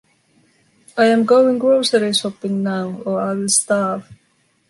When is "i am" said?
0.97-1.25